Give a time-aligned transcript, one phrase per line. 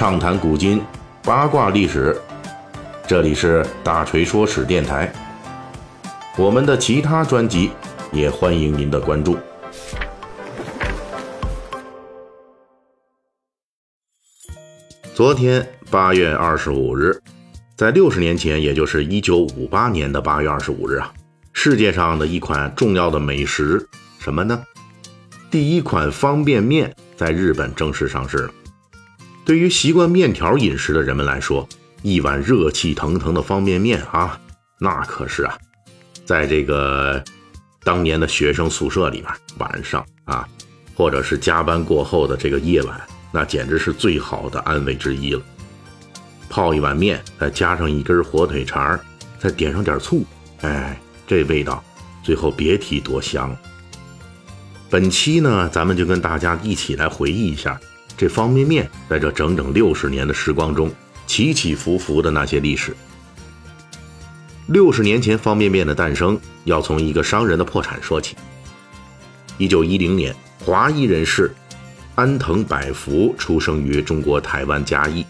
[0.00, 0.82] 畅谈古今，
[1.22, 2.18] 八卦历史。
[3.06, 5.12] 这里是大锤说史电台。
[6.38, 7.70] 我们的其他专辑
[8.10, 9.36] 也欢迎您的关注。
[15.14, 17.20] 昨天八月二十五日，
[17.76, 21.12] 在六十年前，也就是一九五八年的八月二十五日啊，
[21.52, 23.86] 世界上的一款重要的美食
[24.18, 24.64] 什么呢？
[25.50, 28.50] 第一款方便面在日本正式上市了。
[29.44, 31.68] 对于习惯面条饮食的人们来说，
[32.02, 34.38] 一碗热气腾腾的方便面啊，
[34.78, 35.56] 那可是啊，
[36.24, 37.22] 在这个
[37.82, 40.46] 当年的学生宿舍里面，晚上啊，
[40.94, 43.00] 或者是加班过后的这个夜晚，
[43.32, 45.42] 那简直是最好的安慰之一了。
[46.48, 48.98] 泡一碗面，再加上一根火腿肠，
[49.38, 50.24] 再点上点醋，
[50.60, 51.82] 哎，这味道，
[52.22, 53.56] 最后别提多香。
[54.88, 57.80] 本期呢，咱们就跟大家一起来回忆一下
[58.20, 60.92] 这方便面在这整整六十年的时光中
[61.26, 62.94] 起起伏伏的那些历史。
[64.66, 68.36] 六十年前，方便面的诞生要从一个商人的破产说起。
[69.56, 71.50] 一九一零年，华裔人士
[72.14, 75.24] 安藤百福出生于中国台湾嘉义，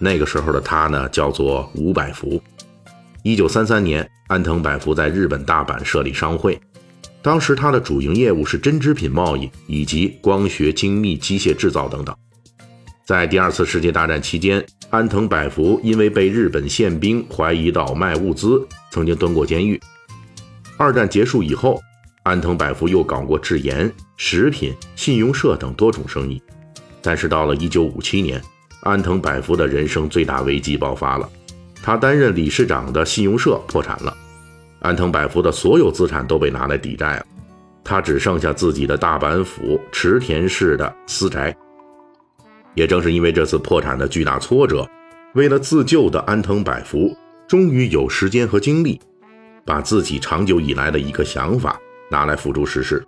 [0.00, 2.42] 那个时候的他呢叫做吴百福。
[3.22, 6.60] 一九三三年，安藤百福在日本大阪设立商会。
[7.22, 12.12] 当时他的主营业务是针织品贸易以及光学精密机械制造等等。
[13.04, 19.80] 在第二次世界大战期间，安藤百福因为被日本宪兵怀疑到卖物资，曾经蹲过监狱。
[20.76, 21.80] 二战结束以后，
[22.22, 26.40] 安藤百福又搞过制盐、食品、信用社等多种生意。
[27.02, 28.40] 但是到了1957年，
[28.82, 31.28] 安藤百福的人生最大危机爆发了，
[31.82, 34.16] 他担任理事长的信用社破产了。
[34.78, 37.26] 安藤百福的所有资产都被拿来抵债了，
[37.82, 41.52] 他只剩下自己的大阪府池田市的私宅。
[42.74, 44.88] 也正是因为这次破产的巨大挫折，
[45.34, 49.00] 为了自救的安藤百福终于有时间和精力，
[49.64, 51.78] 把自己长久以来的一个想法
[52.10, 53.04] 拿来付诸实施。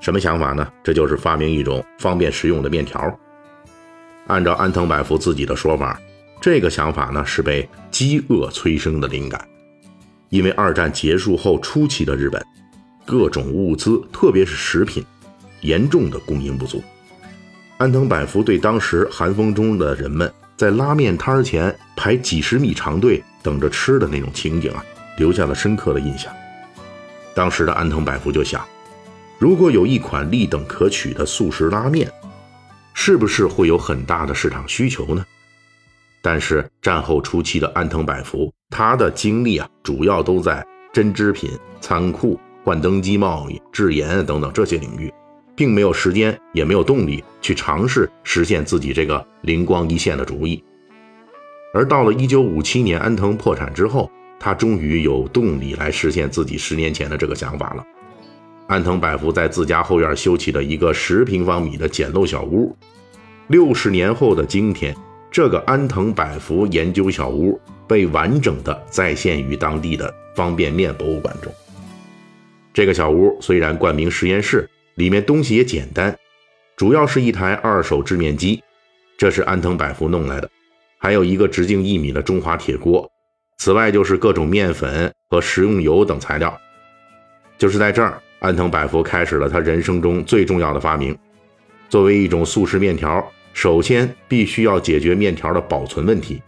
[0.00, 0.66] 什么想法呢？
[0.82, 3.18] 这就是发明一种方便食用的面条。
[4.26, 6.00] 按照安藤百福自己的说法，
[6.40, 9.48] 这个想法呢是被饥饿催生的灵感。
[10.28, 12.42] 因为二战结束后初期的日本，
[13.04, 15.04] 各种物资，特别是食品，
[15.60, 16.82] 严重的供应不足。
[17.82, 24.84] 安藤百福对当时寒风中的人们在拉面摊前排几十米长队等着吃的那种情景啊，
[25.18, 26.32] 留下了深刻的印象。
[27.34, 28.64] 当时的安藤百福就想，
[29.36, 32.08] 如果有一款立等可取的速食拉面，
[32.94, 35.26] 是不是会有很大的市场需求呢？
[36.22, 41.50] 但是战后初期的安藤百福，他的精力啊，主要都在针织品、
[41.80, 45.12] 仓库、幻灯机贸易、制盐等等这些领域，
[45.62, 50.60] 并没有时间，也没有动力去尝试实现自己这个灵光一现的主意。
[51.72, 57.86] 而到了1957年，安藤破产之后，他终于有动力来实现自己十年前的这个想法了。
[58.66, 62.76] 安藤百福在自家后院修起了一个十平方米的简陋小屋。
[63.46, 64.92] 六十年后的今天。
[65.30, 67.58] 这个安藤百福研究小屋
[67.88, 71.50] 被完整的再现于当地的方便面博物馆中。
[72.74, 76.16] 这个小屋虽然冠名实验室，里面东西也简单，
[76.76, 78.62] 主要是一台二手制面机，
[79.16, 80.50] 这是安藤百福弄来的，
[80.98, 83.10] 还有一个直径一米的中华铁锅。
[83.58, 86.58] 此外就是各种面粉和食用油等材料。
[87.56, 91.16] 就是在这儿，安藤百福开始了他人生中最重要的发明，
[91.88, 93.24] 作为一种速食面条。
[93.54, 96.42] 首先，必须要解决面条的保存问题。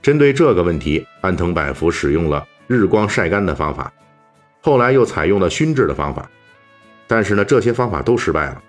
[0.00, 3.92] 针对这个问题，安藤百福使用了日光晒干的方法，
[4.60, 6.28] 后来又采用了熏制的方法。
[7.06, 8.62] 但是呢，这些方法都失败了。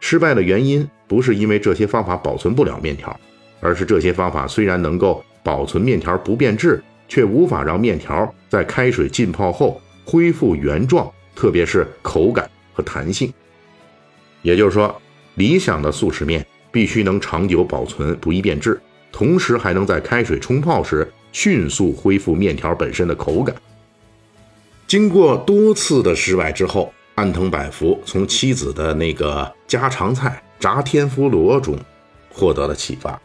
[0.00, 3.18] 失败的原因不是因为这些方法保存不了面条，
[3.60, 13.32] 而是这些方法虽然能够保存面条不变质，却无法让面条在开水浸泡后恢复原状，特别是口感和弹性。
[14.42, 15.00] 也就是说，
[15.34, 16.46] 理想的速食面。
[16.72, 18.78] 必须能长久保存，不易变质，
[19.10, 23.56] 同时还能在开水冲泡时迅速恢复面条本身的口感。
[24.86, 31.74] 经过多次的失败之后，安藤百福从妻子的那个家常菜炸天妇罗中
[32.30, 33.18] 获得了启发。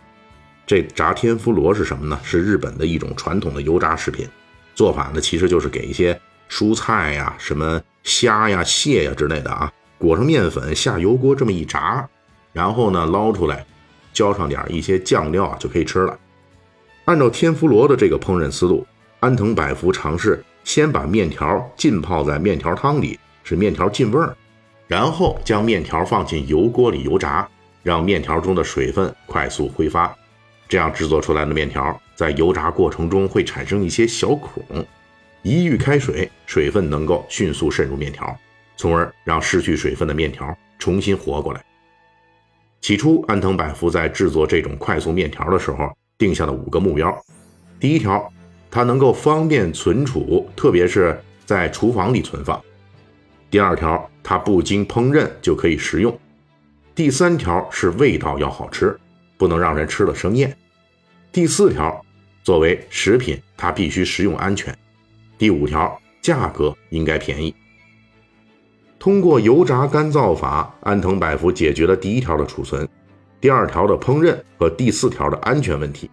[0.65, 2.17] 这炸天妇罗是什么呢？
[2.23, 4.25] 是日本的一种传统的油炸食品，
[4.73, 6.17] 做法呢其实就是给一些
[6.49, 12.07] 蔬菜呀、什么虾呀、蟹呀之类的啊，裹上面粉下油锅这么一炸。
[12.53, 13.65] 然后呢，捞出来，
[14.13, 16.17] 浇上点一些酱料啊，就可以吃了。
[17.03, 18.87] 按照天妇罗的这个烹饪思路，
[19.19, 23.19] 安藤百福尝试先把面条浸泡在面条汤里，
[23.51, 24.33] 使面条进味儿，
[24.87, 27.45] 然后将面条放进油锅里油炸，
[27.83, 30.15] 让面条中的水分快速挥发，
[30.69, 34.63] 这样制作出来的面条在油炸过程中会产生一些小孔，
[35.41, 38.33] 一遇开水，水分能够迅速渗入面条，
[38.77, 41.61] 从而让失去水分的面条重新活过来。
[42.79, 47.13] 起初，安藤百福在制作这种快速面条的时候，定下了五个目标：
[47.81, 48.31] 第一条，
[48.71, 52.57] 它能够方便存储，特别是在厨房里存放；
[53.51, 56.11] 第二条，它不经烹饪就可以食用；
[56.95, 58.97] 第三条是味道要好吃。
[59.37, 60.55] 不能让人吃了生厌。
[61.31, 61.99] 第四条，
[62.43, 64.77] 作为食品，它必须食用安全。
[65.35, 67.51] 第五条，价格应该便宜。
[68.99, 72.87] 通过油炸干燥法，安藤百福解决了第一条的储存、
[73.39, 76.07] 第二条的烹饪和第四条的安全问题。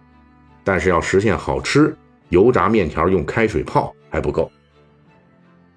[0.63, 1.95] 但是要实现好吃，
[2.29, 4.51] 油炸面条用开水泡还不够。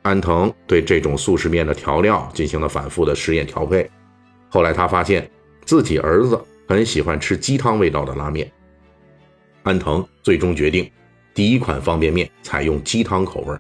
[0.03, 3.91] 安藤对这种速食面的调料进行了反复的实验调配。
[4.49, 5.31] 后来他发现
[5.65, 6.41] 自己儿子。
[6.69, 8.51] 很喜欢吃鸡汤味道的拉面，
[9.63, 10.91] 安藤最终决定，
[11.35, 13.55] 第一款方便面采用鸡汤口味。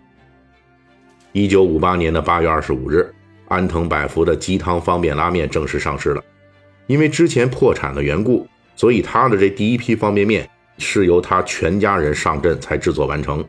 [1.32, 3.12] 一九五八年的八月二十五日，
[3.48, 6.24] 安藤百福的鸡汤方便拉面正式上市了。
[6.86, 8.46] 因为之前破产的缘故，
[8.76, 10.48] 所以他的这第一批方便面
[10.78, 13.44] 是由他全家人上阵才制作完成。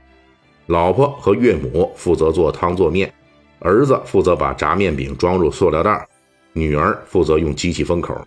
[0.68, 3.14] 老婆和岳母负责做汤做面，
[3.60, 6.08] 儿子负责把炸面饼装入塑料袋，
[6.54, 8.26] 女儿负责用机器封口。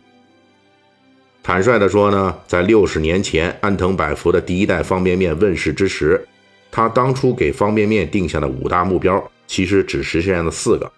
[1.42, 6.26] 坦率地说呢，在六十年前，安藤百福的第一代方便面问世之时，
[6.70, 10.90] 他当初给方便面定下的五大目标，其实只实现了四个，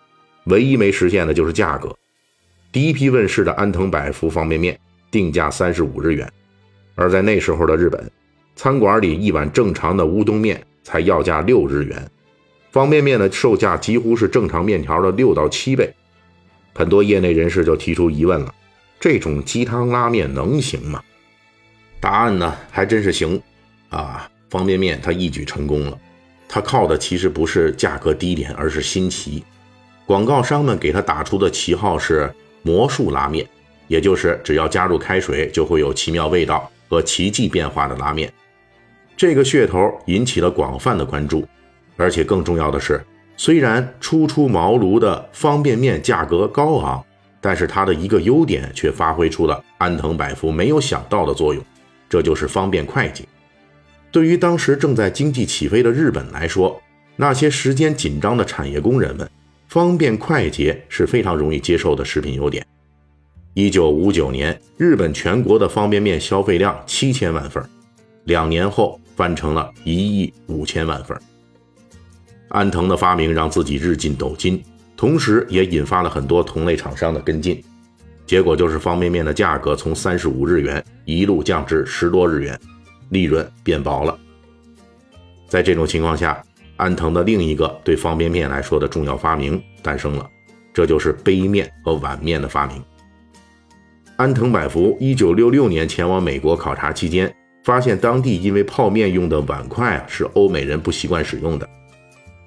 [0.45, 1.95] 唯一没实现的就是价格。
[2.73, 4.79] 第一批问世的安藤百福方便面
[5.11, 6.27] 定价三十五日元，
[6.95, 8.11] 而在那时候的日本，
[8.57, 12.11] 餐馆里一碗正常的乌冬面才要价六日元，
[12.73, 15.93] 方便面的售价几乎是正常面条的六到七倍。
[16.75, 18.55] 很多业内人士就提出疑问了。
[18.99, 21.03] 这种鸡汤拉面能行吗？
[22.01, 23.39] 答案呢，还真是行
[23.91, 24.31] 啊！
[24.49, 25.99] 方便面它一举成功了，
[26.49, 29.45] 它靠的其实不是价格低廉，而是新奇。
[30.07, 32.35] 广告商们给它打出的旗号是
[32.65, 33.47] “魔术拉面”，
[33.89, 38.33] 也就是只要加入开水就会有奇妙味道和奇迹变化的拉面。
[39.19, 41.47] 这个噱头引起了广泛的关注，
[41.99, 43.05] 而且更重要的是，
[43.37, 47.05] 虽然初出茅庐的方便面价格高昂。
[47.41, 51.65] 但是它的一个优点却发挥出了安藤百福没有想到的作用，
[52.09, 53.25] 这就是方便快捷。
[54.11, 56.83] 对于当时正在经济起飞的日本来说，
[57.15, 59.31] 那些时间紧张的产业工人们，
[59.69, 62.67] 方便快捷是非常容易接受的食品优点。
[63.55, 67.63] 一九五九年，日本全国的方便面消费量七千万份，
[68.25, 71.19] 两年后翻成了一亿五千万份。
[72.51, 74.63] 安藤的发明让自己日进斗金。
[74.97, 77.61] 同时，也引发了很多同类厂商的跟进，
[78.27, 82.57] 结果就是方便面的价格从三十五日元一路降至十多日元，
[83.11, 84.17] 利润变薄了。
[85.49, 86.41] 在这种情况下，
[86.77, 90.29] 安藤的另一个对方便面来说的重要发明诞生了，
[90.73, 92.81] 这就是杯面和碗面的发明。
[94.17, 97.33] 安藤百福一九六六年前往美国考察期间，
[97.69, 101.69] 发现当地因为泡面用的碗筷是欧美人不习惯使用的。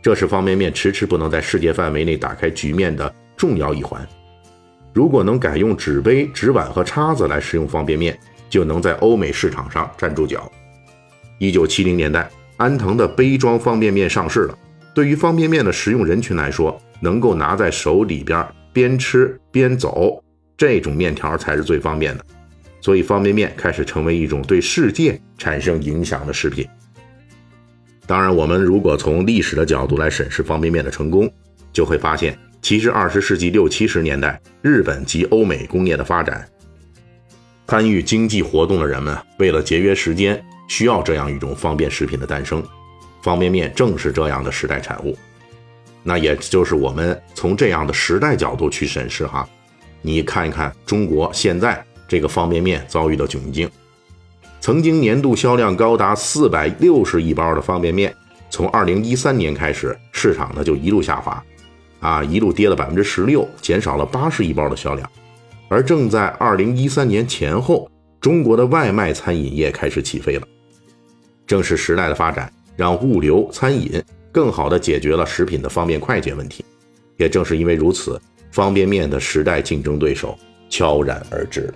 [0.02, 4.02] 这是方便面迟迟不能在世界范围内打开局面的重要一环。
[4.92, 8.18] 如果能改用纸杯、纸碗和叉子来食用方便面，
[8.50, 10.52] 就能在欧美市场上站住脚。
[11.38, 14.58] 一九七零年代，安藤的杯装方便面上市了。
[14.96, 20.20] 对于方便面的食用人群来说，能够拿在手里边边吃边走，
[20.58, 22.26] 这种面条才是最方便的。
[22.82, 26.68] 所以，方便面开始成为一种对世界产生影响的食品。
[28.08, 31.32] 当然，我们如果从历史的角度来审视方便面的成功，
[31.72, 36.46] 就会发现，其实二十世纪六七十年代，日本及欧美工业的发展，
[37.68, 42.62] 参与经济活动的人们为了节约时间，需要这样一种方便食品的诞生。
[43.22, 45.16] 方便面正是这样的时代产物。
[46.04, 49.48] 那也就是我们从这样的时代角度去审视哈，
[50.02, 53.72] 你看一看中国现在这个方便面遭遇的窘境。
[54.60, 58.14] 曾经年度销量高达四百六十亿包的方便面，
[58.50, 61.42] 从二零一三年开始，市场呢就一路下滑，
[62.02, 65.10] 啊，一路跌了百分之十六，减少了八十亿包的销量。
[65.70, 67.90] 而正在二零一三年前后，
[68.20, 70.46] 中国的外卖餐饮业开始起飞了。
[71.48, 74.04] 正是时代的发展，让物流餐饮
[74.34, 76.66] 更好地解决了食品的方便快捷问题。
[77.16, 78.20] 也正是因为如此，
[78.52, 80.38] 方便面的时代竞争对手
[80.70, 81.76] 悄然而至了。